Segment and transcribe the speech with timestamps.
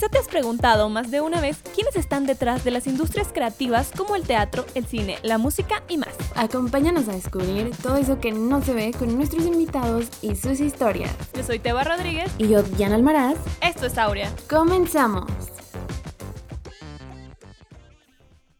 [0.00, 3.92] Quizá te has preguntado más de una vez quiénes están detrás de las industrias creativas
[3.94, 6.16] como el teatro, el cine, la música y más.
[6.36, 11.14] Acompáñanos a descubrir todo eso que no se ve con nuestros invitados y sus historias.
[11.34, 12.32] Yo soy Teba Rodríguez.
[12.38, 13.36] Y yo, Diana Almaraz.
[13.60, 14.32] Esto es Aurea.
[14.48, 15.30] Comenzamos.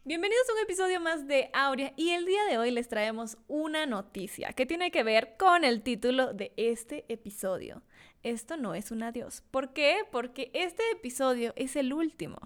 [0.03, 3.87] Bienvenidos a un episodio más de Aurea y el día de hoy les traemos una
[3.87, 7.81] noticia que tiene que ver con el título de este episodio
[8.23, 9.43] esto no es un adiós.
[9.51, 9.99] ¿Por qué?
[10.11, 12.37] Porque este episodio es el último.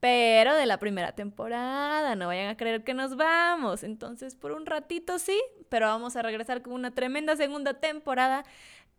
[0.00, 3.82] Pero de la primera temporada, no vayan a creer que nos vamos.
[3.82, 8.44] Entonces, por un ratito sí, pero vamos a regresar con una tremenda segunda temporada.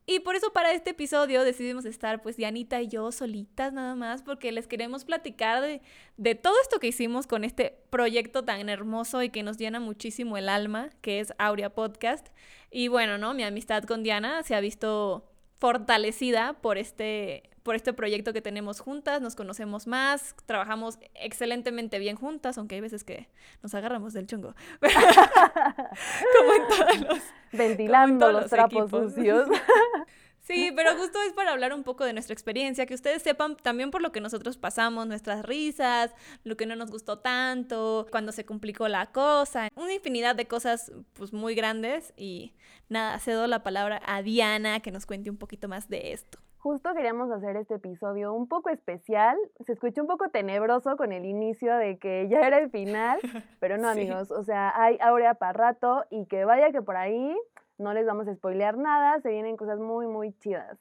[0.08, 4.22] Y por eso para este episodio decidimos estar pues Dianita y yo solitas nada más
[4.22, 5.81] porque les queremos platicar de,
[6.17, 10.38] de, todo esto que hicimos con este proyecto tan hermoso y que nos llena muchísimo
[10.38, 12.27] el alma, que es Aurea Podcast.
[12.70, 13.33] Y bueno, ¿no?
[13.33, 18.80] Mi amistad con Diana se ha visto fortalecida por este, por este proyecto que tenemos
[18.80, 23.28] juntas, nos conocemos más, trabajamos excelentemente bien juntas, aunque hay veces que
[23.64, 24.53] nos agarramos del chungo.
[24.81, 27.20] como en todos los...
[27.52, 29.47] Ventilando los, trapos sucios.
[30.45, 33.89] Sí, pero justo es para hablar un poco de nuestra experiencia, que ustedes sepan también
[33.89, 38.45] por lo que nosotros pasamos, nuestras risas, lo que no nos gustó tanto, cuando se
[38.45, 42.53] complicó la cosa, una infinidad de cosas pues muy grandes y
[42.89, 46.38] nada, cedo la palabra a Diana que nos cuente un poquito más de esto.
[46.59, 49.38] Justo queríamos hacer este episodio un poco especial.
[49.66, 53.19] Se escuchó un poco tenebroso con el inicio de que ya era el final,
[53.59, 54.29] pero no, amigos.
[54.29, 57.35] O sea, hay Aurea para rato y que vaya que por ahí
[57.78, 60.80] no les vamos a spoilear nada, se vienen cosas muy, muy chidas.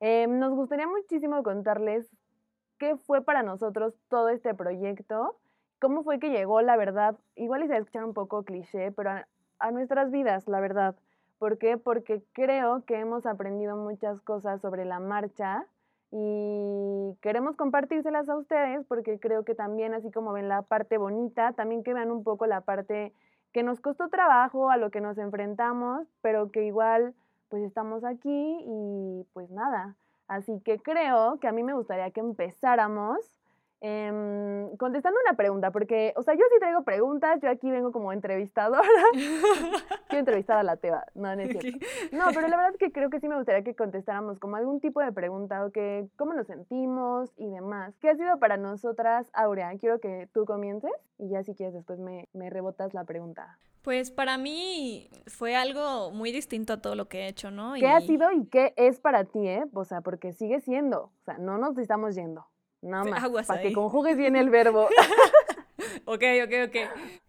[0.00, 2.08] Em, nos gustaría muchísimo contarles
[2.78, 5.36] qué fue para nosotros todo este proyecto,
[5.80, 9.10] cómo fue que llegó, la verdad, igual y se a escuchar un poco cliché, pero
[9.58, 10.94] a, nuestras vidas, la verdad.
[11.38, 11.76] ¿Por qué?
[11.76, 15.66] Porque creo que hemos aprendido muchas cosas sobre la marcha
[16.10, 21.52] y queremos compartírselas a ustedes porque creo que también, así como ven la parte bonita,
[21.52, 23.12] también que vean un poco la parte
[23.52, 27.14] que nos costó trabajo, a lo que nos enfrentamos, pero que igual
[27.48, 29.96] pues estamos aquí y pues nada.
[30.26, 33.37] Así que creo que a mí me gustaría que empezáramos
[33.80, 38.12] Em, contestando una pregunta, porque, o sea, yo sí traigo preguntas, yo aquí vengo como
[38.12, 38.82] entrevistadora.
[40.08, 41.86] Quiero entrevistar a la Teba, no, no es cierto.
[42.10, 44.80] No, pero la verdad es que creo que sí me gustaría que contestáramos como algún
[44.80, 47.94] tipo de pregunta, o que cómo nos sentimos y demás.
[48.00, 49.76] ¿Qué ha sido para nosotras, Aurea?
[49.78, 53.58] Quiero que tú comiences y ya si quieres después me, me rebotas la pregunta.
[53.82, 57.74] Pues para mí fue algo muy distinto a todo lo que he hecho, ¿no?
[57.74, 59.64] ¿Qué ha sido y qué es para ti, eh?
[59.72, 62.44] O sea, porque sigue siendo, o sea, no nos estamos yendo.
[62.80, 63.46] Nada más.
[63.46, 64.88] para que conjugues bien el verbo.
[66.04, 66.76] ok, ok, ok.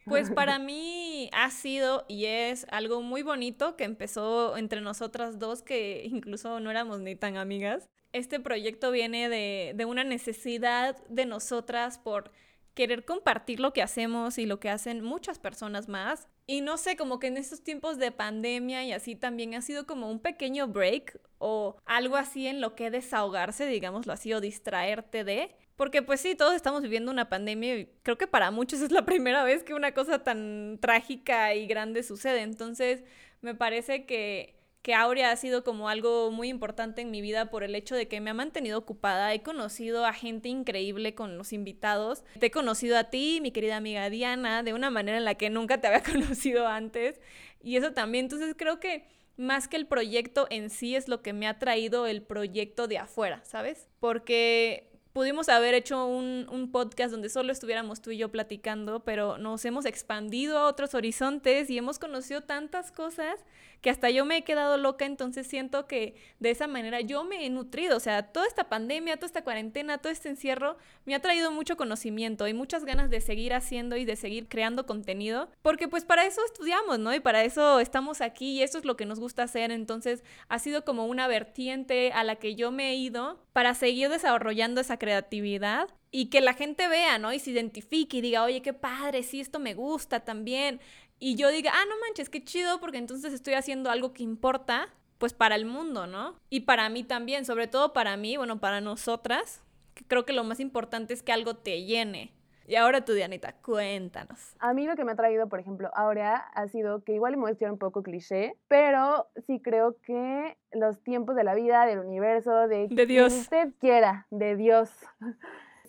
[0.06, 5.62] Pues para mí ha sido y es algo muy bonito que empezó entre nosotras dos,
[5.62, 7.88] que incluso no éramos ni tan amigas.
[8.12, 12.32] Este proyecto viene de, de una necesidad de nosotras por
[12.74, 16.28] querer compartir lo que hacemos y lo que hacen muchas personas más.
[16.50, 19.86] Y no sé, como que en estos tiempos de pandemia y así también ha sido
[19.86, 25.24] como un pequeño break o algo así en lo que desahogarse, digámoslo así, o distraerte
[25.24, 25.56] de.
[25.76, 29.06] Porque pues sí, todos estamos viviendo una pandemia y creo que para muchos es la
[29.06, 32.42] primera vez que una cosa tan trágica y grande sucede.
[32.42, 33.04] Entonces,
[33.42, 37.64] me parece que que Aurea ha sido como algo muy importante en mi vida por
[37.64, 39.34] el hecho de que me ha mantenido ocupada.
[39.34, 42.24] He conocido a gente increíble con los invitados.
[42.40, 45.50] Te he conocido a ti, mi querida amiga Diana, de una manera en la que
[45.50, 47.20] nunca te había conocido antes.
[47.62, 51.34] Y eso también, entonces creo que más que el proyecto en sí es lo que
[51.34, 53.88] me ha traído el proyecto de afuera, ¿sabes?
[54.00, 59.38] Porque pudimos haber hecho un, un, podcast donde solo estuviéramos tú y yo platicando, pero
[59.38, 63.40] nos hemos expandido a otros horizontes y hemos conocido tantas cosas
[63.82, 67.46] que hasta yo me he quedado loca, entonces siento que de esa manera yo me
[67.46, 71.22] he nutrido, o sea, toda esta pandemia, toda esta cuarentena, todo este encierro me ha
[71.22, 75.88] traído mucho conocimiento y muchas ganas de seguir haciendo y de seguir creando contenido, porque
[75.88, 77.14] pues para eso estudiamos, ¿no?
[77.14, 80.60] Y para eso estamos aquí y eso es lo que nos gusta hacer, entonces ha
[80.60, 84.98] sido como una vertiente a la que yo me he ido para seguir desarrollando esa
[84.98, 87.34] creatividad y que la gente vea, ¿no?
[87.34, 90.80] Y se identifique y diga, oye, qué padre, sí, esto me gusta también
[91.20, 94.90] y yo diga, ah, no manches, qué chido, porque entonces estoy haciendo algo que importa,
[95.18, 96.36] pues para el mundo, ¿no?
[96.50, 99.62] Y para mí también, sobre todo para mí, bueno, para nosotras,
[99.94, 102.34] que creo que lo más importante es que algo te llene.
[102.70, 104.56] Y ahora tú, Dianita, cuéntanos.
[104.60, 107.52] A mí lo que me ha traído, por ejemplo, ahora ha sido que igual me
[107.52, 111.98] voy a un poco cliché, pero sí creo que los tiempos de la vida, del
[111.98, 113.34] universo, de, de Dios.
[113.34, 114.92] usted quiera, de Dios,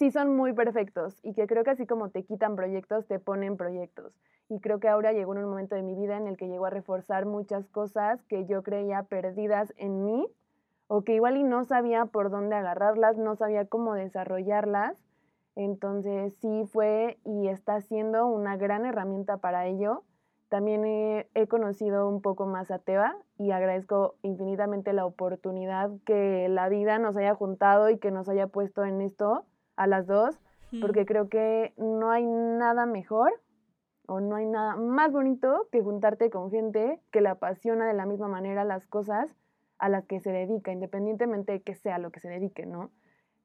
[0.00, 3.58] sí son muy perfectos y que creo que así como te quitan proyectos, te ponen
[3.58, 4.14] proyectos
[4.48, 6.70] y creo que ahora llegó un momento de mi vida en el que llegó a
[6.70, 10.26] reforzar muchas cosas que yo creía perdidas en mí
[10.86, 14.96] o que igual y no sabía por dónde agarrarlas, no sabía cómo desarrollarlas.
[15.54, 20.04] Entonces sí fue y está siendo una gran herramienta para ello.
[20.48, 26.48] También he, he, conocido un poco más a Teba y agradezco infinitamente la oportunidad que
[26.48, 29.44] la vida nos haya juntado y que nos haya puesto en esto
[29.76, 30.38] a las dos,
[30.80, 33.32] porque creo que no hay nada mejor
[34.06, 38.06] o no hay nada más bonito que juntarte con gente que le apasiona de la
[38.06, 39.36] misma manera las cosas
[39.78, 42.90] a las que se dedica, independientemente de que sea lo que se dedique, ¿no?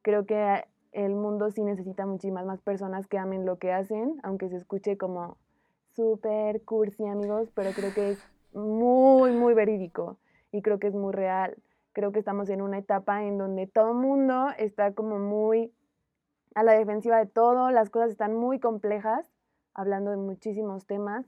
[0.02, 4.50] Creo que el mundo sí necesita muchísimas más personas que amen lo que hacen, aunque
[4.50, 5.38] se escuche como
[5.96, 8.20] súper cursi, amigos, pero creo que es
[8.54, 10.18] muy, muy verídico
[10.52, 11.58] y creo que es muy real.
[11.94, 15.72] Creo que estamos en una etapa en donde todo el mundo está como muy
[16.56, 19.32] a la defensiva de todo, las cosas están muy complejas,
[19.74, 21.26] hablando de muchísimos temas,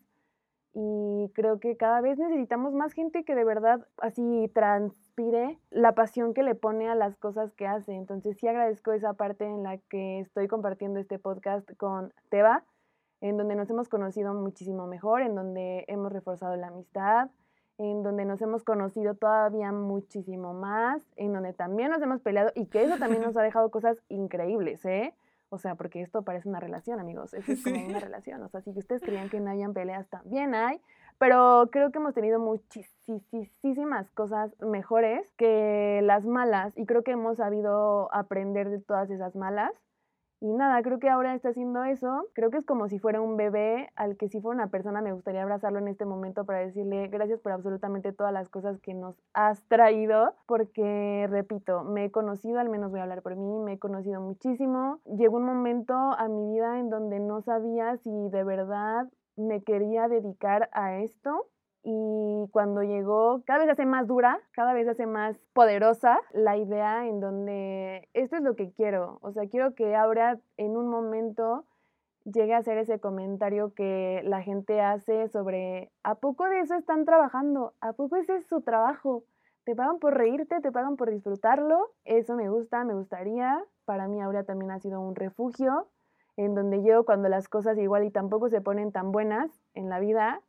[0.74, 6.33] y creo que cada vez necesitamos más gente que de verdad así transpire la pasión
[6.33, 7.94] que le pone a las cosas que hace.
[7.94, 12.63] Entonces sí agradezco esa parte en la que estoy compartiendo este podcast con Teba
[13.21, 17.30] en donde nos hemos conocido muchísimo mejor, en donde hemos reforzado la amistad,
[17.77, 22.65] en donde nos hemos conocido todavía muchísimo más, en donde también nos hemos peleado y
[22.65, 25.13] que eso también nos ha dejado cosas increíbles, ¿eh?
[25.50, 28.71] O sea, porque esto parece una relación, amigos, es como una relación, o sea, si
[28.71, 30.81] ustedes creían que no hayan peleas, también hay,
[31.19, 37.38] pero creo que hemos tenido muchísimas cosas mejores que las malas y creo que hemos
[37.38, 39.71] sabido aprender de todas esas malas
[40.39, 42.28] y nada, creo que ahora está haciendo eso.
[42.34, 45.12] Creo que es como si fuera un bebé al que si fuera una persona me
[45.12, 49.16] gustaría abrazarlo en este momento para decirle gracias por absolutamente todas las cosas que nos
[49.34, 50.36] has traído.
[50.45, 54.22] Porque, repito, me he conocido, al menos voy a hablar por mí, me he conocido
[54.22, 55.00] muchísimo.
[55.06, 60.07] Llegó un momento a mi vida en donde no sabía si de verdad me quería
[60.07, 61.48] dedicar a esto
[61.83, 67.07] y cuando llegó, cada vez hace más dura, cada vez hace más poderosa la idea
[67.07, 71.65] en donde esto es lo que quiero, o sea, quiero que ahora en un momento
[72.25, 77.06] llegue a hacer ese comentario que la gente hace sobre, ¿a poco de eso están
[77.06, 77.74] trabajando?
[77.80, 79.23] ¿A poco ese es su trabajo?
[79.63, 80.59] ¿Te pagan por reírte?
[80.62, 81.91] ¿Te pagan por disfrutarlo?
[82.06, 83.62] Eso me gusta, me gustaría.
[83.85, 85.88] Para mí ahora también ha sido un refugio
[86.38, 90.00] en donde yo cuando las cosas igual y tampoco se ponen tan buenas en la
[90.00, 90.39] vida,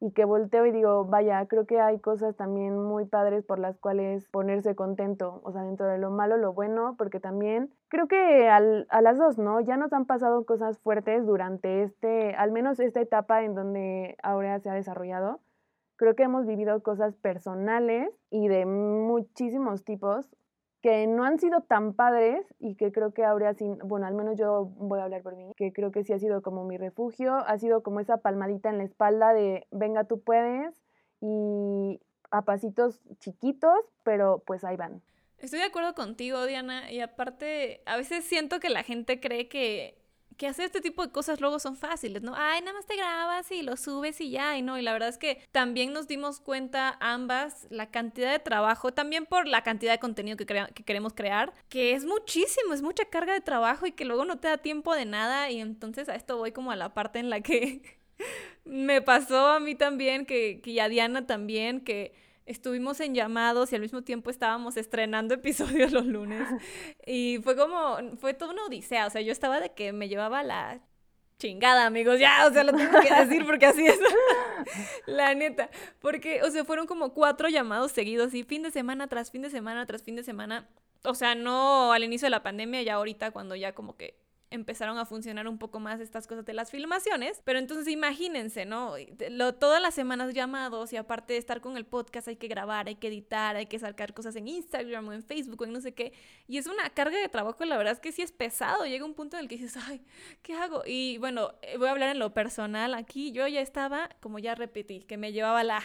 [0.00, 3.78] y que volteo y digo, vaya, creo que hay cosas también muy padres por las
[3.78, 8.48] cuales ponerse contento, o sea, dentro de lo malo, lo bueno, porque también creo que
[8.48, 9.60] al, a las dos, ¿no?
[9.60, 14.60] Ya nos han pasado cosas fuertes durante este, al menos esta etapa en donde Aurea
[14.60, 15.40] se ha desarrollado.
[15.96, 20.28] Creo que hemos vivido cosas personales y de muchísimos tipos,
[20.86, 24.38] que no han sido tan padres y que creo que habría sin, bueno, al menos
[24.38, 27.34] yo voy a hablar por mí, que creo que sí ha sido como mi refugio,
[27.34, 30.80] ha sido como esa palmadita en la espalda de venga tú puedes
[31.20, 32.00] y
[32.30, 33.74] a pasitos chiquitos,
[34.04, 35.02] pero pues ahí van.
[35.38, 39.98] Estoy de acuerdo contigo, Diana, y aparte, a veces siento que la gente cree que
[40.36, 42.34] que hacer este tipo de cosas luego son fáciles, ¿no?
[42.36, 45.08] Ay, nada más te grabas y lo subes y ya, y no, y la verdad
[45.08, 49.92] es que también nos dimos cuenta ambas la cantidad de trabajo, también por la cantidad
[49.92, 53.92] de contenido que, que queremos crear, que es muchísimo, es mucha carga de trabajo y
[53.92, 56.76] que luego no te da tiempo de nada, y entonces a esto voy como a
[56.76, 57.98] la parte en la que
[58.64, 63.74] me pasó a mí también, que, que a Diana también, que estuvimos en llamados y
[63.74, 66.48] al mismo tiempo estábamos estrenando episodios los lunes.
[67.06, 69.06] Y fue como, fue toda una odisea.
[69.06, 70.80] O sea, yo estaba de que me llevaba la
[71.38, 73.98] chingada, amigos, ya, o sea, lo tengo que decir porque así es.
[75.06, 75.68] la neta.
[76.00, 79.50] Porque, o sea, fueron como cuatro llamados seguidos y fin de semana tras fin de
[79.50, 80.68] semana tras fin de semana.
[81.04, 84.16] O sea, no al inicio de la pandemia, ya ahorita cuando ya como que
[84.56, 87.40] empezaron a funcionar un poco más estas cosas de las filmaciones.
[87.44, 88.94] Pero entonces imagínense, ¿no?
[89.58, 92.96] Todas las semanas llamados y aparte de estar con el podcast hay que grabar, hay
[92.96, 95.94] que editar, hay que sacar cosas en Instagram o en Facebook o en no sé
[95.94, 96.12] qué.
[96.48, 98.84] Y es una carga de trabajo, la verdad es que sí es pesado.
[98.86, 100.02] Llega un punto en el que dices, ay,
[100.42, 100.82] ¿qué hago?
[100.86, 103.32] Y bueno, eh, voy a hablar en lo personal aquí.
[103.32, 105.82] Yo ya estaba, como ya repetí, que me llevaba la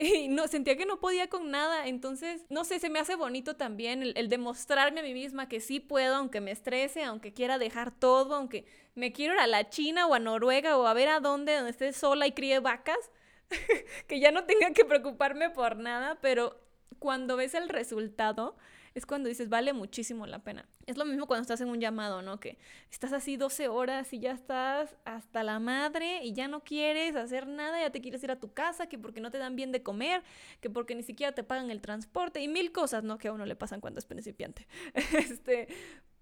[0.00, 1.86] y no, sentía que no podía con nada.
[1.86, 5.78] Entonces, no sé, se me hace bonito también el, demostrarme a mí misma que sí
[5.78, 8.64] puedo, aunque me estrese, aunque quiera dejar todo, aunque
[8.94, 11.70] me quiero ir a la China o a Noruega o a ver a dónde, donde
[11.70, 13.10] esté sola y críe vacas,
[14.08, 16.58] que ya no tenga que preocuparme por nada, pero
[16.98, 18.56] cuando ves el resultado,
[18.94, 20.68] es cuando dices, vale muchísimo la pena.
[20.86, 22.40] Es lo mismo cuando estás en un llamado, ¿no?
[22.40, 22.58] Que
[22.90, 27.46] estás así 12 horas y ya estás hasta la madre y ya no quieres hacer
[27.46, 29.82] nada, ya te quieres ir a tu casa, que porque no te dan bien de
[29.82, 30.22] comer,
[30.60, 33.18] que porque ni siquiera te pagan el transporte y mil cosas, ¿no?
[33.18, 34.66] Que a uno le pasan cuando es principiante.
[34.94, 35.68] este,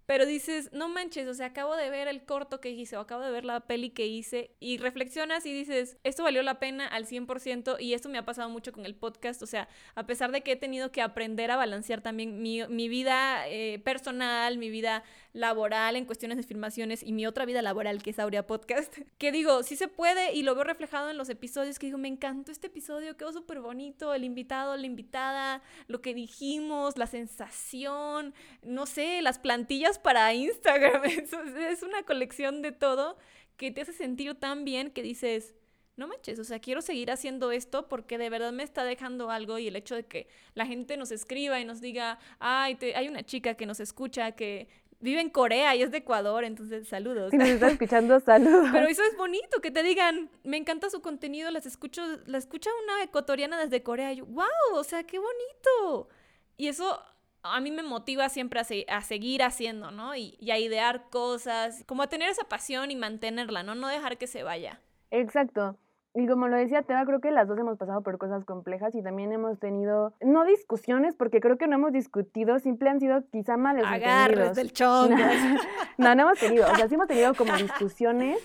[0.09, 3.23] pero dices, no manches, o sea, acabo de ver el corto que hice o acabo
[3.23, 7.05] de ver la peli que hice y reflexionas y dices, esto valió la pena al
[7.05, 10.41] 100% y esto me ha pasado mucho con el podcast, o sea, a pesar de
[10.41, 15.05] que he tenido que aprender a balancear también mi, mi vida eh, personal, mi vida
[15.38, 19.33] laboral en cuestiones de filmaciones y mi otra vida laboral que es Aurea Podcast, que
[19.33, 22.52] digo, sí se puede y lo veo reflejado en los episodios que digo, me encantó
[22.52, 28.87] este episodio, quedó súper bonito, el invitado, la invitada, lo que dijimos, la sensación, no
[28.87, 33.16] sé, las plantillas para Instagram, es una colección de todo
[33.57, 35.54] que te hace sentir tan bien que dices,
[35.99, 39.59] no manches, o sea, quiero seguir haciendo esto porque de verdad me está dejando algo
[39.59, 43.25] y el hecho de que la gente nos escriba y nos diga, ay, hay una
[43.25, 44.68] chica que nos escucha que
[45.00, 47.31] vive en Corea y es de Ecuador, entonces saludos.
[47.31, 48.69] Si nos está escuchando, saludos.
[48.73, 52.71] Pero eso es bonito, que te digan, me encanta su contenido, las escucho, la escucha
[52.85, 54.12] una ecuatoriana desde Corea.
[54.12, 56.09] Y yo, wow, o sea, qué bonito.
[56.57, 57.00] Y eso
[57.43, 60.17] a mí me motiva siempre a, seguir haciendo, ¿no?
[60.17, 63.75] Y, y, a idear cosas, como a tener esa pasión y mantenerla, ¿no?
[63.75, 64.81] No dejar que se vaya.
[65.11, 65.78] Exacto.
[66.18, 69.02] Y como lo decía Teba, creo que las dos hemos pasado por cosas complejas y
[69.02, 73.56] también hemos tenido, no discusiones, porque creo que no hemos discutido, simple han sido quizá
[73.56, 75.14] malos Agarres del chongo.
[75.96, 78.38] no, no hemos tenido, o sea, sí hemos tenido como discusiones.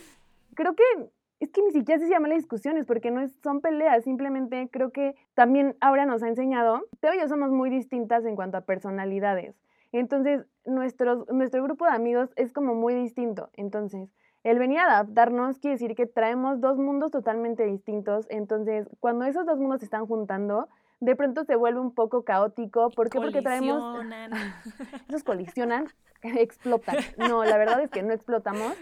[0.53, 0.83] Creo que
[1.39, 5.15] es que ni siquiera se llama discusiones porque no es, son peleas, simplemente creo que
[5.33, 9.55] también ahora nos ha enseñado, Teba y yo somos muy distintas en cuanto a personalidades.
[9.91, 13.49] Entonces, nuestros, nuestro grupo de amigos es como muy distinto.
[13.53, 14.09] Entonces,
[14.43, 19.45] el venir a adaptarnos quiere decir que traemos dos mundos totalmente distintos, entonces cuando esos
[19.45, 20.67] dos mundos se están juntando,
[20.99, 22.89] de pronto se vuelve un poco caótico.
[22.89, 23.19] ¿Por qué?
[23.19, 24.03] Porque traemos...
[25.09, 25.87] esos colisionan,
[26.21, 26.97] explotan.
[27.17, 28.73] No, la verdad es que no explotamos,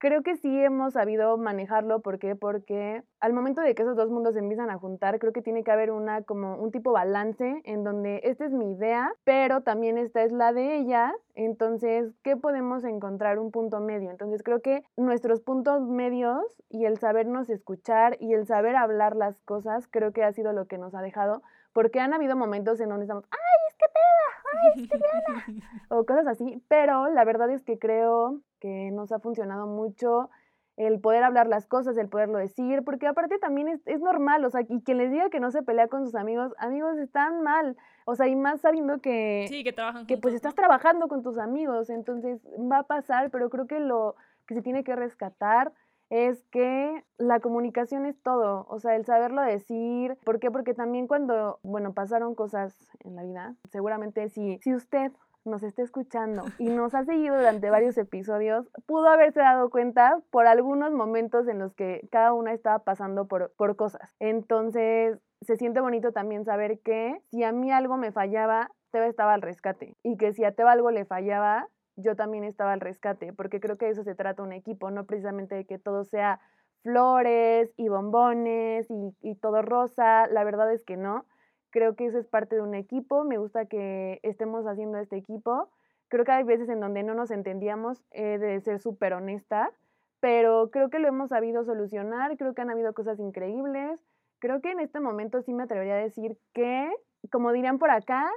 [0.00, 2.34] Creo que sí hemos sabido manejarlo, ¿por qué?
[2.34, 5.62] Porque al momento de que esos dos mundos se empiezan a juntar, creo que tiene
[5.62, 9.98] que haber una como un tipo balance en donde esta es mi idea, pero también
[9.98, 14.10] esta es la de ella, entonces, ¿qué podemos encontrar un punto medio?
[14.10, 19.38] Entonces, creo que nuestros puntos medios y el sabernos escuchar y el saber hablar las
[19.42, 21.42] cosas, creo que ha sido lo que nos ha dejado,
[21.74, 23.38] porque han habido momentos en donde estamos, ¡ay,
[23.68, 24.62] es que peda!
[24.62, 25.62] ¡ay, es que Diana!
[25.90, 30.30] o cosas así, pero la verdad es que creo que nos ha funcionado mucho
[30.76, 34.50] el poder hablar las cosas, el poderlo decir, porque aparte también es, es, normal, o
[34.50, 37.76] sea, y quien les diga que no se pelea con sus amigos, amigos están mal,
[38.06, 41.36] o sea, y más sabiendo que, sí, que, trabajan que pues estás trabajando con tus
[41.36, 44.14] amigos, entonces va a pasar, pero creo que lo
[44.46, 45.72] que se tiene que rescatar
[46.08, 50.50] es que la comunicación es todo, o sea, el saberlo decir, ¿por qué?
[50.50, 52.74] Porque también cuando, bueno, pasaron cosas
[53.04, 55.12] en la vida, seguramente si, si usted
[55.44, 60.46] nos está escuchando y nos ha seguido durante varios episodios, pudo haberse dado cuenta por
[60.46, 64.14] algunos momentos en los que cada una estaba pasando por, por cosas.
[64.18, 69.34] Entonces, se siente bonito también saber que si a mí algo me fallaba, Teba estaba
[69.34, 73.32] al rescate y que si a Teba algo le fallaba, yo también estaba al rescate,
[73.32, 76.40] porque creo que eso se trata un equipo, no precisamente de que todo sea
[76.82, 81.26] flores y bombones y, y todo rosa, la verdad es que no
[81.70, 85.70] Creo que eso es parte de un equipo, me gusta que estemos haciendo este equipo.
[86.08, 89.70] Creo que hay veces en donde no nos entendíamos, he de ser súper honesta,
[90.18, 94.04] pero creo que lo hemos sabido solucionar, creo que han habido cosas increíbles.
[94.40, 96.90] Creo que en este momento sí me atrevería a decir que,
[97.30, 98.28] como dirían por acá,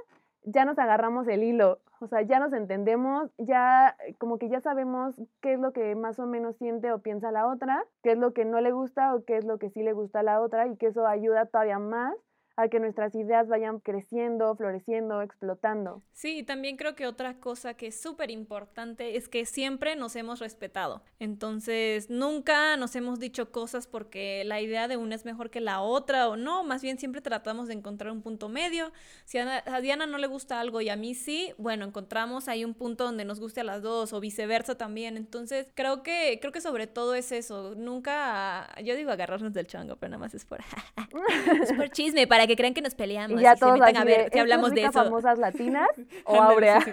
[0.42, 5.14] ya nos agarramos el hilo, o sea, ya nos entendemos, ya como que ya sabemos
[5.40, 8.34] qué es lo que más o menos siente o piensa la otra, qué es lo
[8.34, 10.66] que no le gusta o qué es lo que sí le gusta a la otra
[10.66, 12.14] y que eso ayuda todavía más
[12.56, 16.02] a que nuestras ideas vayan creciendo, floreciendo, explotando.
[16.12, 20.14] Sí, y también creo que otra cosa que es súper importante es que siempre nos
[20.14, 21.02] hemos respetado.
[21.18, 25.80] Entonces, nunca nos hemos dicho cosas porque la idea de una es mejor que la
[25.80, 28.92] otra o no, más bien siempre tratamos de encontrar un punto medio.
[29.24, 32.74] Si a, Diana no le gusta algo y a mí sí, bueno, encontramos ahí un
[32.74, 35.16] punto donde nos guste a las dos o viceversa también.
[35.16, 39.96] Entonces, creo que creo que sobre todo es eso, nunca yo digo agarrarnos del chango,
[39.96, 40.60] pero nada más es por
[41.62, 43.40] es por chisme para que crean que nos peleamos.
[43.40, 44.92] Y ya todos se a ver que hablamos de eso.
[44.92, 45.88] famosas latinas
[46.24, 46.80] o Aurea?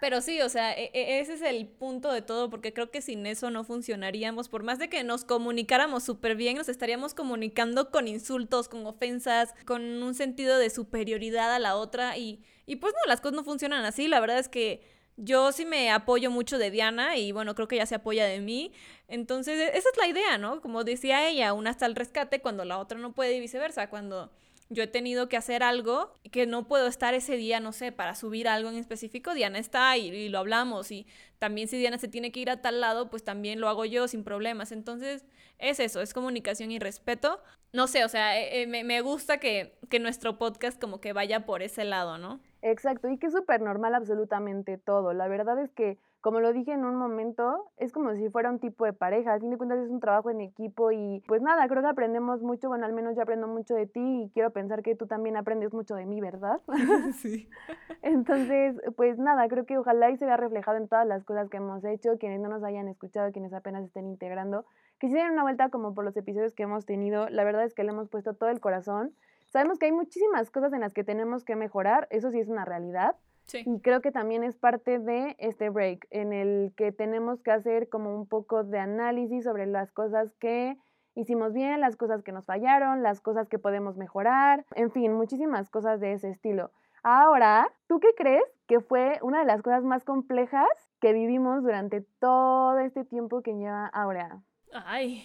[0.00, 3.00] Pero sí, o sea, e, e, ese es el punto de todo, porque creo que
[3.00, 4.50] sin eso no funcionaríamos.
[4.50, 9.54] Por más de que nos comunicáramos súper bien, nos estaríamos comunicando con insultos, con ofensas,
[9.64, 12.18] con un sentido de superioridad a la otra.
[12.18, 14.06] Y, y pues no, las cosas no funcionan así.
[14.06, 14.82] La verdad es que
[15.16, 18.40] yo sí me apoyo mucho de Diana y bueno, creo que ella se apoya de
[18.40, 18.72] mí.
[19.08, 20.60] Entonces, e, esa es la idea, ¿no?
[20.60, 23.88] Como decía ella, una está al rescate cuando la otra no puede y viceversa.
[23.88, 24.32] Cuando
[24.70, 28.14] yo he tenido que hacer algo que no puedo estar ese día, no sé, para
[28.14, 30.90] subir algo en específico, Diana está y, y, lo hablamos.
[30.90, 31.06] Y
[31.38, 34.08] también si Diana se tiene que ir a tal lado, pues también lo hago yo
[34.08, 34.72] sin problemas.
[34.72, 35.24] Entonces,
[35.58, 37.40] es eso, es comunicación y respeto.
[37.72, 41.12] No sé, o sea, eh, eh, me, me, gusta que, que nuestro podcast como que
[41.12, 42.40] vaya por ese lado, ¿no?
[42.66, 45.12] Exacto, y que es súper normal absolutamente todo.
[45.12, 48.58] La verdad es que, como lo dije en un momento, es como si fuera un
[48.58, 49.34] tipo de pareja.
[49.34, 52.40] A fin de cuentas es un trabajo en equipo y pues nada, creo que aprendemos
[52.40, 52.68] mucho.
[52.68, 55.74] Bueno, al menos yo aprendo mucho de ti y quiero pensar que tú también aprendes
[55.74, 56.62] mucho de mí, ¿verdad?
[57.12, 57.50] Sí.
[58.02, 61.58] Entonces, pues nada, creo que ojalá y se vea reflejado en todas las cosas que
[61.58, 64.64] hemos hecho, quienes no nos hayan escuchado, quienes apenas estén integrando,
[64.98, 67.28] que si den una vuelta como por los episodios que hemos tenido.
[67.28, 69.14] La verdad es que le hemos puesto todo el corazón
[69.54, 72.64] Sabemos que hay muchísimas cosas en las que tenemos que mejorar, eso sí es una
[72.64, 73.14] realidad.
[73.52, 77.88] Y creo que también es parte de este break, en el que tenemos que hacer
[77.88, 80.76] como un poco de análisis sobre las cosas que
[81.14, 85.70] hicimos bien, las cosas que nos fallaron, las cosas que podemos mejorar, en fin, muchísimas
[85.70, 86.72] cosas de ese estilo.
[87.04, 90.66] Ahora, ¿tú qué crees que fue una de las cosas más complejas
[91.00, 94.42] que vivimos durante todo este tiempo que lleva Aurea?
[94.72, 95.24] Ay,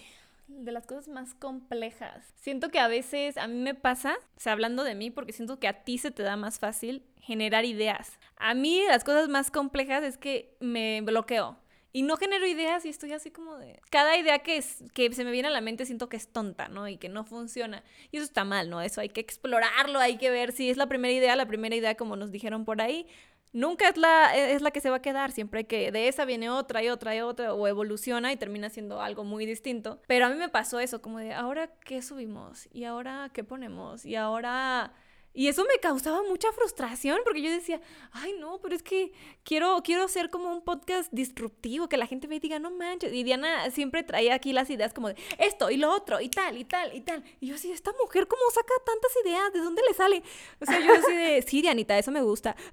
[0.58, 2.32] de las cosas más complejas.
[2.36, 5.58] Siento que a veces a mí me pasa, o sea, hablando de mí, porque siento
[5.58, 8.18] que a ti se te da más fácil generar ideas.
[8.36, 11.58] A mí las cosas más complejas es que me bloqueo.
[11.92, 13.80] Y no genero ideas y estoy así como de...
[13.90, 16.68] Cada idea que, es, que se me viene a la mente siento que es tonta,
[16.68, 16.86] ¿no?
[16.86, 17.82] Y que no funciona.
[18.12, 18.80] Y eso está mal, ¿no?
[18.80, 21.96] Eso hay que explorarlo, hay que ver si es la primera idea, la primera idea
[21.96, 23.08] como nos dijeron por ahí,
[23.52, 26.24] nunca es la, e, es la que se va a quedar, siempre que de esa
[26.24, 30.00] viene otra y otra y otra, o evoluciona y termina siendo algo muy distinto.
[30.06, 34.04] Pero a mí me pasó eso, como de, ahora qué subimos, y ahora qué ponemos,
[34.04, 34.92] y ahora
[35.32, 37.80] y eso me causaba mucha frustración porque yo decía,
[38.12, 39.12] ay no, pero es que
[39.44, 43.12] quiero, quiero ser como un podcast disruptivo, que la gente me diga, no manches.
[43.12, 46.56] Y Diana siempre traía aquí las ideas como de esto y lo otro y tal
[46.56, 47.22] y tal y tal.
[47.38, 50.22] Y yo así, esta mujer cómo saca tantas ideas, ¿de dónde le sale?
[50.60, 52.56] O sea, yo así de, sí, Dianita, eso me gusta.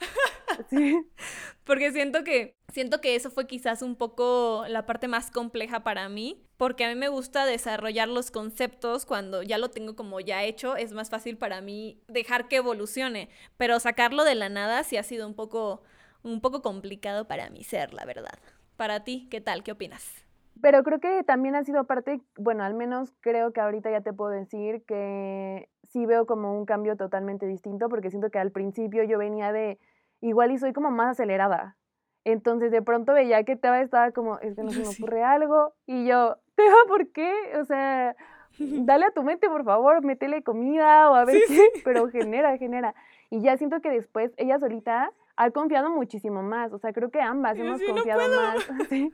[0.69, 0.97] Sí.
[1.65, 6.09] porque siento que, siento que eso fue quizás un poco la parte más compleja para
[6.09, 10.43] mí porque a mí me gusta desarrollar los conceptos cuando ya lo tengo como ya
[10.43, 14.97] hecho, es más fácil para mí dejar que evolucione, pero sacarlo de la nada sí
[14.97, 15.81] ha sido un poco
[16.23, 18.37] un poco complicado para mí ser, la verdad.
[18.75, 19.63] Para ti, ¿qué tal?
[19.63, 20.25] ¿Qué opinas?
[20.61, 24.13] Pero creo que también ha sido parte, bueno, al menos creo que ahorita ya te
[24.13, 29.03] puedo decir que sí veo como un cambio totalmente distinto, porque siento que al principio
[29.03, 29.79] yo venía de
[30.21, 31.77] igual y soy como más acelerada.
[32.23, 35.73] Entonces de pronto veía que Teba estaba como, es que no se me ocurre algo,
[35.85, 37.31] y yo, Teba, ¿por qué?
[37.61, 38.15] O sea,
[38.57, 42.95] dale a tu mente, por favor, métele comida o a ver qué, pero genera, genera.
[43.29, 47.21] Y ya siento que después ella solita ha confiado muchísimo más, o sea, creo que
[47.21, 48.57] ambas hemos confiado más.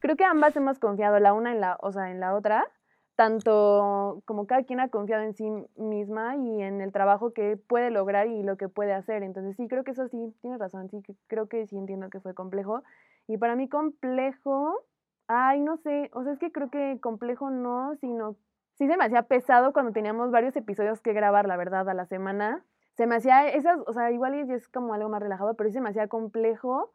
[0.00, 2.66] Creo que ambas hemos confiado la una en la, o sea, en la otra,
[3.14, 7.92] tanto como cada quien ha confiado en sí misma y en el trabajo que puede
[7.92, 9.22] lograr y lo que puede hacer.
[9.22, 12.34] Entonces sí, creo que eso sí, tienes razón, sí, creo que sí entiendo que fue
[12.34, 12.82] complejo.
[13.28, 14.82] Y para mí complejo,
[15.28, 18.36] ay, no sé, o sea, es que creo que complejo no, sino
[18.74, 22.06] sí se me hacía pesado cuando teníamos varios episodios que grabar, la verdad, a la
[22.06, 22.64] semana.
[22.96, 25.80] Se me hacía esas, o sea, igual es como algo más relajado, pero sí se
[25.80, 26.92] me hacía complejo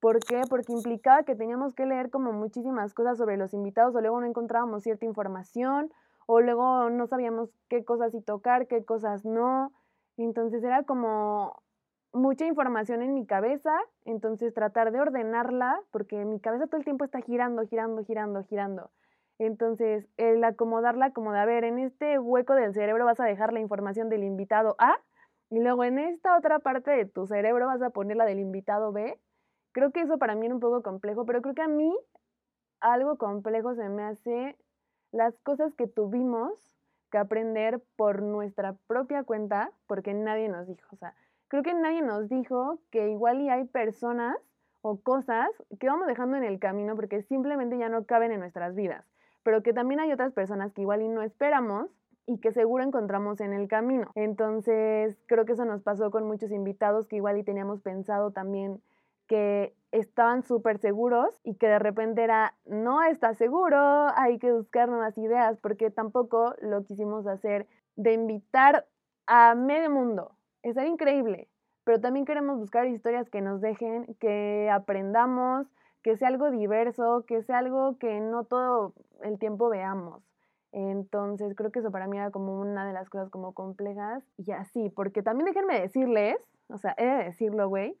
[0.00, 0.42] ¿Por qué?
[0.48, 4.26] Porque implicaba que teníamos que leer como muchísimas cosas sobre los invitados o luego no
[4.26, 5.92] encontrábamos cierta información
[6.26, 9.72] o luego no sabíamos qué cosas y tocar, qué cosas no.
[10.16, 11.62] Entonces era como
[12.12, 13.72] mucha información en mi cabeza,
[14.04, 18.90] entonces tratar de ordenarla, porque mi cabeza todo el tiempo está girando, girando, girando, girando.
[19.38, 23.52] Entonces, el acomodarla como de, a ver, en este hueco del cerebro vas a dejar
[23.52, 24.98] la información del invitado A
[25.50, 28.92] y luego en esta otra parte de tu cerebro vas a poner la del invitado
[28.92, 29.18] B
[29.72, 31.96] Creo que eso para mí era un poco complejo, pero creo que a mí
[32.80, 34.56] algo complejo se me hace
[35.12, 36.52] las cosas que tuvimos
[37.10, 41.14] que aprender por nuestra propia cuenta, porque nadie nos dijo, o sea,
[41.50, 44.36] creo que nadie nos dijo que igual y hay personas
[44.82, 48.74] o cosas que vamos dejando en el camino porque simplemente ya no caben en nuestras
[48.74, 49.04] vidas,
[49.42, 51.90] pero que también hay otras personas que igual y no esperamos
[52.24, 54.06] y que seguro encontramos en el camino.
[54.14, 58.80] Entonces, creo que eso nos pasó con muchos invitados que igual y teníamos pensado también
[59.26, 64.88] que estaban súper seguros y que de repente era, no está seguro, hay que buscar
[64.88, 68.86] nuevas ideas, porque tampoco lo quisimos hacer de invitar
[69.26, 70.36] a medio mundo.
[70.62, 71.48] Es increíble,
[71.84, 75.66] pero también queremos buscar historias que nos dejen, que aprendamos,
[76.02, 80.22] que sea algo diverso, que sea algo que no todo el tiempo veamos.
[80.72, 84.52] Entonces creo que eso para mí era como una de las cosas como complejas y
[84.52, 86.36] así, porque también déjenme decirles,
[86.68, 87.96] o sea, he de decirlo, güey,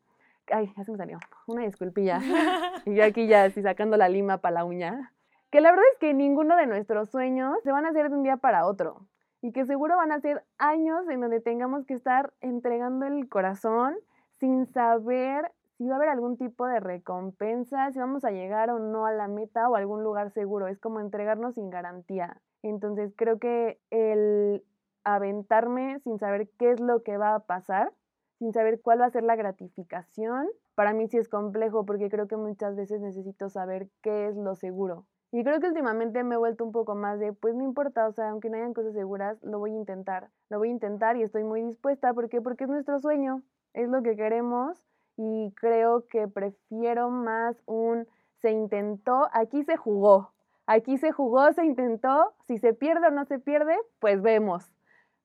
[0.52, 1.18] Ay, ya se me salió.
[1.46, 2.20] Una disculpilla.
[2.86, 5.12] y yo aquí ya estoy sacando la lima para la uña.
[5.50, 8.22] Que la verdad es que ninguno de nuestros sueños se van a hacer de un
[8.22, 9.06] día para otro.
[9.42, 13.96] Y que seguro van a ser años en donde tengamos que estar entregando el corazón
[14.38, 18.78] sin saber si va a haber algún tipo de recompensa, si vamos a llegar o
[18.78, 20.68] no a la meta o a algún lugar seguro.
[20.68, 22.40] Es como entregarnos sin garantía.
[22.62, 24.62] Entonces creo que el
[25.04, 27.92] aventarme sin saber qué es lo que va a pasar
[28.40, 32.26] sin saber cuál va a ser la gratificación, para mí sí es complejo porque creo
[32.26, 35.04] que muchas veces necesito saber qué es lo seguro.
[35.32, 38.12] Y creo que últimamente me he vuelto un poco más de, pues no importa, o
[38.12, 40.28] sea, aunque no hayan cosas seguras, lo voy a intentar.
[40.48, 42.12] Lo voy a intentar y estoy muy dispuesta.
[42.12, 42.40] ¿Por qué?
[42.40, 44.82] Porque es nuestro sueño, es lo que queremos
[45.16, 48.08] y creo que prefiero más un
[48.40, 50.32] se intentó, aquí se jugó.
[50.66, 54.72] Aquí se jugó, se intentó, si se pierde o no se pierde, pues vemos.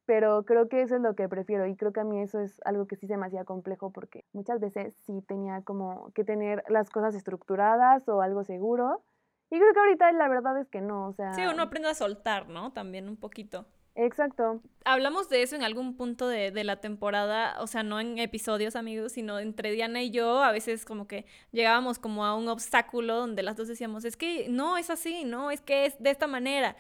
[0.06, 2.62] Pero creo que eso es lo que prefiero y creo que a mí eso es
[2.66, 6.90] algo que sí se me complejo porque muchas veces sí tenía como que tener las
[6.92, 9.02] cosas estructuradas o algo seguro
[9.50, 11.34] y creo que ahorita la verdad es que no, o sea...
[11.34, 12.74] Sí, uno aprende a soltar, ¿no?
[12.74, 13.66] También un poquito.
[13.96, 14.62] Exacto.
[14.84, 18.76] Hablamos de eso en algún punto de, de, la temporada, o sea, no en episodios,
[18.76, 23.16] amigos, sino entre Diana y yo, a veces como que llegábamos como a un obstáculo
[23.16, 26.28] donde las dos decíamos, es que no es así, no, es que es de esta
[26.28, 26.76] manera.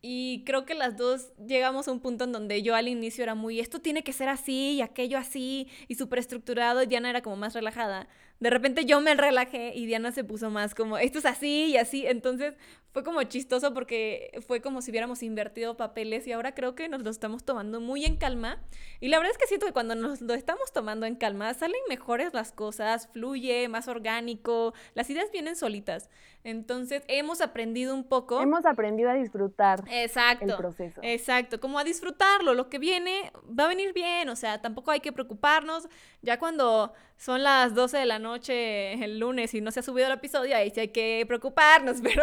[0.00, 3.34] Y creo que las dos llegamos a un punto en donde yo al inicio era
[3.34, 7.22] muy, esto tiene que ser así y aquello así y súper estructurado y Diana era
[7.22, 8.08] como más relajada.
[8.38, 11.76] De repente yo me relajé y Diana se puso más como, esto es así y
[11.76, 12.06] así.
[12.06, 12.54] Entonces
[12.92, 17.02] fue como chistoso porque fue como si hubiéramos invertido papeles y ahora creo que nos
[17.02, 18.58] lo estamos tomando muy en calma.
[19.00, 21.80] Y la verdad es que siento que cuando nos lo estamos tomando en calma salen
[21.88, 26.08] mejores las cosas, fluye, más orgánico, las ideas vienen solitas.
[26.46, 28.40] Entonces hemos aprendido un poco.
[28.40, 31.00] Hemos aprendido a disfrutar exacto, el proceso.
[31.02, 32.54] Exacto, como a disfrutarlo.
[32.54, 35.88] Lo que viene va a venir bien, o sea, tampoco hay que preocuparnos.
[36.22, 40.06] Ya cuando son las 12 de la noche el lunes y no se ha subido
[40.06, 42.22] el episodio, ahí sí hay que preocuparnos, pero,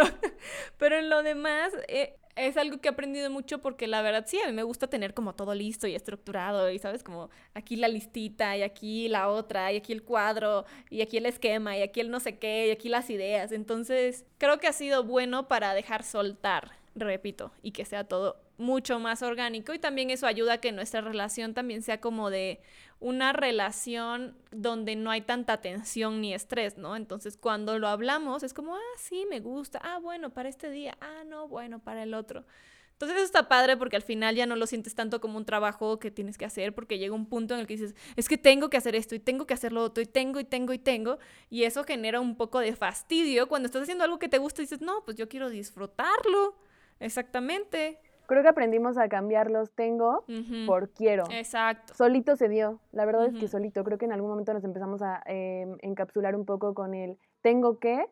[0.78, 4.39] pero en lo demás eh, es algo que he aprendido mucho porque la verdad sí,
[4.39, 7.88] a mí me gusta tener como todo listo y estructurado y sabes, como aquí la
[7.88, 11.99] listita y aquí la otra y aquí el cuadro y aquí el esquema y aquí
[11.99, 13.52] el no sé qué y aquí las ideas.
[13.52, 18.99] Entonces creo que ha sido bueno para dejar soltar, repito, y que sea todo mucho
[18.99, 22.62] más orgánico y también eso ayuda a que nuestra relación también sea como de
[22.99, 26.95] una relación donde no hay tanta tensión ni estrés, ¿no?
[26.95, 30.97] Entonces cuando lo hablamos es como, ah, sí, me gusta, ah, bueno, para este día,
[31.01, 32.45] ah, no, bueno, para el otro.
[32.93, 35.99] Entonces eso está padre porque al final ya no lo sientes tanto como un trabajo
[35.99, 38.69] que tienes que hacer porque llega un punto en el que dices, es que tengo
[38.69, 41.17] que hacer esto y tengo que hacer lo otro y tengo y tengo y tengo
[41.49, 44.65] y eso genera un poco de fastidio cuando estás haciendo algo que te gusta y
[44.65, 46.56] dices, no, pues yo quiero disfrutarlo.
[46.99, 47.99] Exactamente.
[48.25, 50.25] Creo que aprendimos a cambiar los tengo
[50.65, 51.25] por quiero.
[51.29, 51.93] Exacto.
[51.93, 52.79] Solito se dio.
[52.91, 53.84] La verdad es que solito.
[53.84, 57.79] Creo que en algún momento nos empezamos a em, encapsular un poco con el tengo
[57.79, 58.06] que,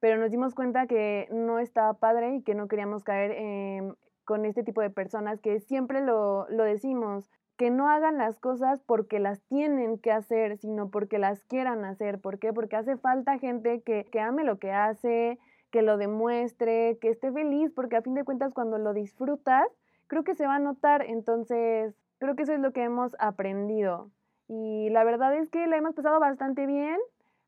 [0.00, 4.64] pero nos dimos cuenta que no estaba padre y que no queríamos caer con este
[4.64, 9.42] tipo de personas que siempre lo, lo decimos que no hagan las cosas porque las
[9.42, 12.20] tienen que hacer, sino porque las quieran hacer.
[12.20, 12.52] ¿Por qué?
[12.52, 15.38] Porque hace falta gente que, que ame lo que hace,
[15.72, 19.66] que lo demuestre, que esté feliz, porque a fin de cuentas cuando lo disfrutas,
[20.06, 21.02] creo que se va a notar.
[21.02, 24.10] Entonces, creo que eso es lo que hemos aprendido.
[24.48, 26.98] Y la verdad es que la hemos pasado bastante bien.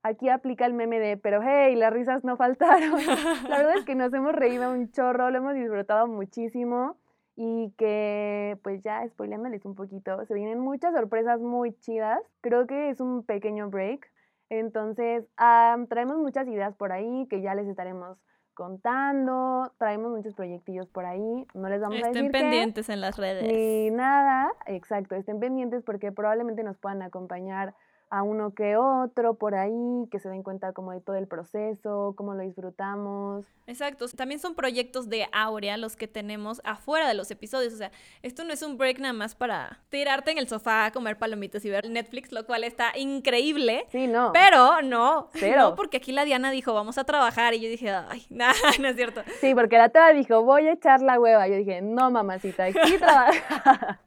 [0.03, 2.93] Aquí aplica el meme de, pero hey, las risas no faltaron.
[3.49, 6.97] la verdad es que nos hemos reído un chorro, lo hemos disfrutado muchísimo
[7.37, 12.21] y que pues ya spoileándoles un poquito, se vienen muchas sorpresas muy chidas.
[12.41, 14.09] Creo que es un pequeño break
[14.49, 18.19] entonces, traemos muchas ideas por ahí que ya les estaremos
[18.55, 23.17] contando, traemos muchos proyectillos por ahí, no les vamos a decir Estén pendientes en las
[23.19, 23.43] redes.
[23.43, 27.75] Ni nada, exacto, estén pendientes porque probablemente nos puedan acompañar
[28.15, 32.15] a uno que otro por ahí, que se den cuenta como de todo el proceso,
[32.17, 33.45] cómo lo disfrutamos.
[33.67, 37.91] Exacto, también son proyectos de Aurea los que tenemos afuera de los episodios, o sea,
[38.23, 41.71] esto no es un break nada más para tirarte en el sofá, comer palomitas y
[41.71, 43.85] ver Netflix, lo cual está increíble.
[43.91, 44.31] Sí, no.
[44.33, 47.91] Pero no, pero no, porque aquí la Diana dijo, vamos a trabajar y yo dije,
[47.91, 49.23] ay, nada, no es cierto.
[49.41, 51.49] Sí, porque la Teba dijo, voy a echar la hueva.
[51.49, 53.99] Yo dije, no, mamacita, aquí trabaja.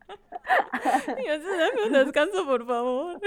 [1.85, 3.19] un descanso, por favor.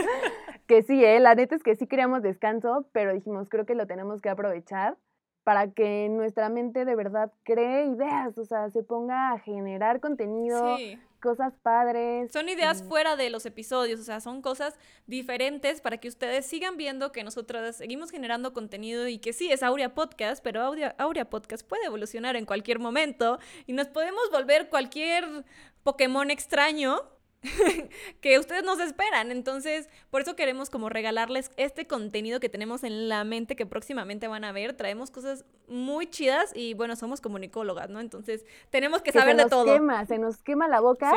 [0.71, 1.19] Que sí, ¿eh?
[1.19, 4.97] la neta es que sí queríamos descanso, pero dijimos, creo que lo tenemos que aprovechar
[5.43, 10.77] para que nuestra mente de verdad cree ideas, o sea, se ponga a generar contenido,
[11.21, 12.31] cosas padres.
[12.31, 14.79] Son ideas fuera de los episodios, o sea, son cosas
[15.09, 19.65] diferentes para que ustedes sigan viendo que nosotras seguimos generando contenido y que sí, es
[19.65, 24.69] Aurea Podcast, pero Aurea, Aurea Podcast puede evolucionar en cualquier momento y nos podemos volver
[24.69, 25.25] cualquier
[25.83, 27.01] Pokémon extraño
[28.21, 29.31] que ustedes nos esperan.
[29.31, 34.29] Entonces, por eso queremos como regalarles este contenido que tenemos en la mente que próximamente
[34.29, 34.75] van a ver.
[34.75, 38.01] Traemos cosas muy chidas y bueno, somos comunicólogas, ¿no?
[38.01, 39.73] Entonces, tenemos que, saber de todo.
[39.75, 41.13] Quema, se nos quema la boca.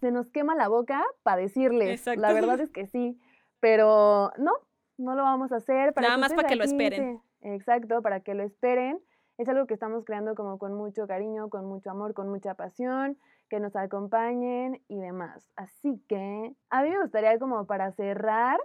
[0.00, 2.04] Se nos quema la boca para decirles.
[2.16, 3.18] La verdad es que sí.
[3.60, 4.52] Pero no,
[4.98, 5.94] no lo vamos a hacer.
[5.94, 7.20] Para Nada más para que lo esperen.
[7.42, 8.98] Exacto, para que lo esperen
[9.38, 13.18] Es algo que estamos creando como con mucho cariño, con mucho amor, con mucha pasión,
[13.48, 15.48] que nos acompañen y demás.
[15.56, 18.58] Así que a mí me gustaría como para cerrar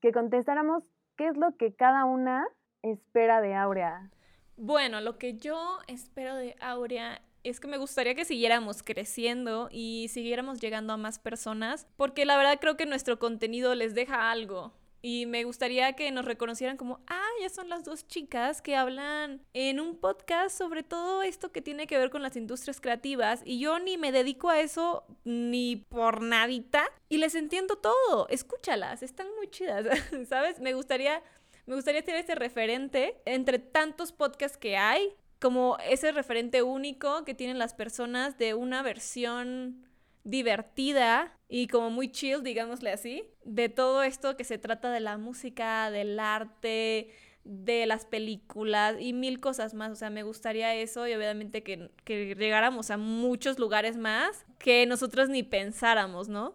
[0.00, 0.84] que contestáramos
[1.16, 2.46] qué es lo que cada una
[2.82, 4.10] espera de Aurea.
[4.56, 10.08] Bueno, lo que yo espero de Aurea es que me gustaría que siguiéramos creciendo y
[10.08, 14.72] siguiéramos llegando a más personas, porque la verdad creo que nuestro contenido les deja algo.
[15.04, 19.42] Y me gustaría que nos reconocieran como, ah, ya son las dos chicas que hablan
[19.52, 23.42] en un podcast sobre todo esto que tiene que ver con las industrias creativas.
[23.44, 26.84] Y yo ni me dedico a eso ni por nadita.
[27.08, 28.28] Y les entiendo todo.
[28.28, 29.86] Escúchalas, están muy chidas,
[30.28, 30.60] ¿sabes?
[30.60, 31.20] Me gustaría,
[31.66, 37.34] me gustaría tener este referente entre tantos podcasts que hay, como ese referente único que
[37.34, 39.84] tienen las personas de una versión
[40.22, 45.18] divertida y como muy chill, digámosle así, de todo esto que se trata de la
[45.18, 47.10] música, del arte,
[47.44, 49.92] de las películas y mil cosas más.
[49.92, 54.86] O sea, me gustaría eso y obviamente que, que llegáramos a muchos lugares más que
[54.86, 56.54] nosotros ni pensáramos, ¿no?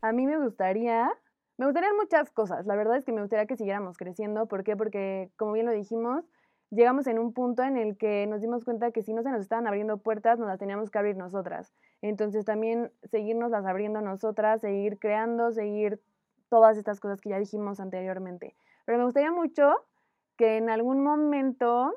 [0.00, 1.10] A mí me gustaría,
[1.58, 2.66] me gustarían muchas cosas.
[2.66, 4.46] La verdad es que me gustaría que siguiéramos creciendo.
[4.46, 4.76] ¿Por qué?
[4.76, 6.24] Porque, como bien lo dijimos,
[6.70, 9.40] llegamos en un punto en el que nos dimos cuenta que si no se nos
[9.40, 11.72] estaban abriendo puertas, nos las teníamos que abrir nosotras.
[12.02, 16.00] Entonces también seguirnos las abriendo nosotras, seguir creando, seguir
[16.48, 18.56] todas estas cosas que ya dijimos anteriormente.
[18.84, 19.74] Pero me gustaría mucho
[20.36, 21.94] que en algún momento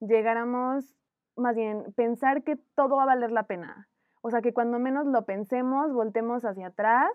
[0.00, 0.94] llegáramos,
[1.36, 3.88] más bien, pensar que todo va a valer la pena.
[4.22, 7.10] O sea, que cuando menos lo pensemos, voltemos hacia atrás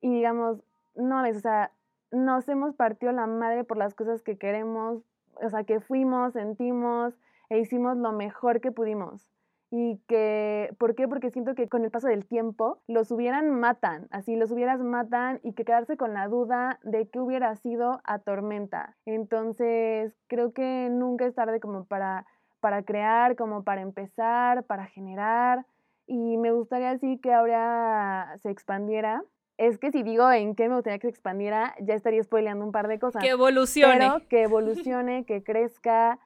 [0.00, 0.62] y digamos,
[0.94, 1.72] no, o sea,
[2.10, 5.02] nos hemos partido la madre por las cosas que queremos,
[5.34, 7.14] o sea, que fuimos, sentimos
[7.48, 9.28] e hicimos lo mejor que pudimos.
[9.70, 11.08] Y que, ¿por qué?
[11.08, 15.40] Porque siento que con el paso del tiempo los hubieran matan, así los hubieras matan
[15.42, 18.96] y que quedarse con la duda de qué hubiera sido atormenta.
[19.06, 22.26] Entonces, creo que nunca es tarde como para,
[22.60, 25.64] para crear, como para empezar, para generar.
[26.06, 29.22] Y me gustaría así que ahora se expandiera
[29.58, 32.72] es que si digo en qué me gustaría que se expandiera, ya estaría spoileando un
[32.72, 33.22] par de cosas.
[33.22, 33.98] Que evolucione.
[33.98, 36.18] Pero que evolucione, que crezca,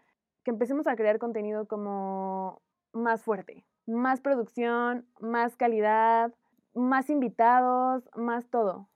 [0.44, 2.62] que empecemos a crear contenido como
[2.92, 6.32] más fuerte, más producción, más calidad,
[6.74, 8.88] más invitados, más todo.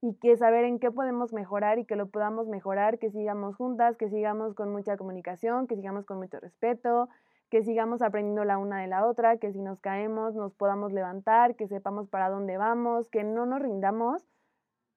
[0.00, 3.96] Y que saber en qué podemos mejorar y que lo podamos mejorar, que sigamos juntas,
[3.96, 7.08] que sigamos con mucha comunicación, que sigamos con mucho respeto,
[7.50, 11.56] que sigamos aprendiendo la una de la otra, que si nos caemos nos podamos levantar,
[11.56, 14.26] que sepamos para dónde vamos, que no nos rindamos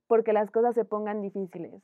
[0.08, 1.82] porque las cosas se pongan difíciles,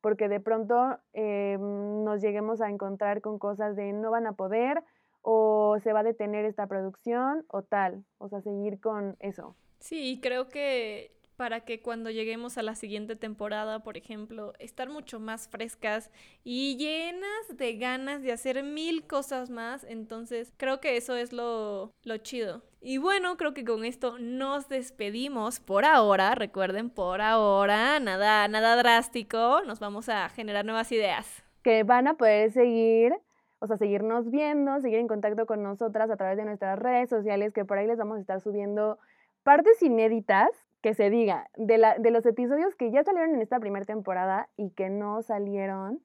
[0.00, 4.82] porque de pronto eh, nos lleguemos a encontrar con cosas de no van a poder
[5.22, 9.54] o se va a detener esta producción o tal, o sea, seguir con eso.
[9.78, 15.18] Sí, creo que para que cuando lleguemos a la siguiente temporada, por ejemplo, estar mucho
[15.18, 16.10] más frescas
[16.44, 19.82] y llenas de ganas de hacer mil cosas más.
[19.84, 22.60] Entonces, creo que eso es lo, lo chido.
[22.82, 26.34] Y bueno, creo que con esto nos despedimos por ahora.
[26.34, 29.62] Recuerden, por ahora, nada, nada drástico.
[29.66, 31.42] Nos vamos a generar nuevas ideas.
[31.62, 33.14] Que van a poder seguir
[33.60, 37.54] o sea, seguirnos viendo, seguir en contacto con nosotras a través de nuestras redes sociales,
[37.54, 38.98] que por ahí les vamos a estar subiendo
[39.42, 40.50] partes inéditas
[40.82, 44.48] que se diga, de, la, de los episodios que ya salieron en esta primera temporada
[44.56, 46.00] y que no salieron.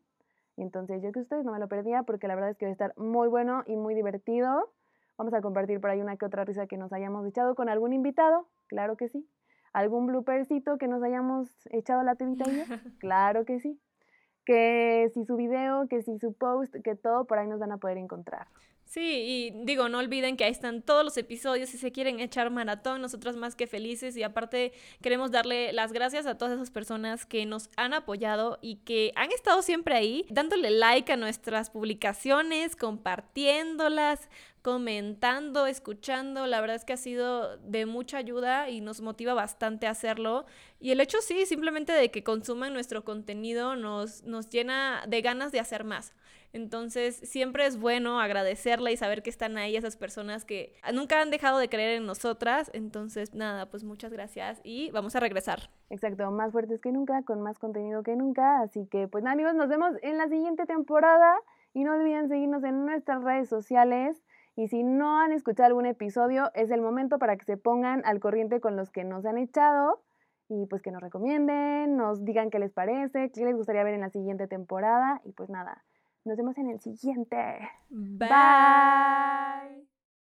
[0.57, 2.73] Entonces yo que ustedes no me lo perdía porque la verdad es que va a
[2.73, 4.71] estar muy bueno y muy divertido.
[5.17, 7.93] Vamos a compartir por ahí una que otra risa que nos hayamos echado con algún
[7.93, 9.27] invitado, claro que sí.
[9.71, 12.45] ¿Algún bloopercito que nos hayamos echado la tevita?
[12.99, 13.79] Claro que sí.
[14.45, 17.77] Que si su video, que si su post, que todo por ahí nos van a
[17.77, 18.47] poder encontrar.
[18.85, 21.69] Sí, y digo, no olviden que ahí están todos los episodios.
[21.69, 24.15] Si se quieren echar maratón, nosotras más que felices.
[24.15, 28.77] Y aparte, queremos darle las gracias a todas esas personas que nos han apoyado y
[28.77, 34.29] que han estado siempre ahí, dándole like a nuestras publicaciones, compartiéndolas,
[34.65, 36.47] comentando, escuchando.
[36.47, 40.47] La verdad es que ha sido de mucha ayuda y nos motiva bastante a hacerlo.
[40.79, 45.51] Y el hecho, sí, simplemente de que consuman nuestro contenido nos, nos llena de ganas
[45.51, 46.15] de hacer más.
[46.51, 51.29] Entonces, siempre es bueno agradecerle y saber que están ahí esas personas que nunca han
[51.29, 52.71] dejado de creer en nosotras.
[52.73, 55.69] Entonces, nada, pues muchas gracias y vamos a regresar.
[55.91, 58.61] Exacto, más fuertes que nunca, con más contenido que nunca.
[58.61, 61.35] Así que, pues nada, amigos, nos vemos en la siguiente temporada
[61.75, 64.17] y no olviden seguirnos en nuestras redes sociales.
[64.55, 68.19] Y si no han escuchado algún episodio, es el momento para que se pongan al
[68.19, 70.01] corriente con los que nos han echado
[70.47, 74.01] y pues que nos recomienden, nos digan qué les parece, qué les gustaría ver en
[74.01, 75.83] la siguiente temporada y pues nada.
[76.23, 77.37] Nos vemos en el siguiente.
[77.89, 79.94] Bye.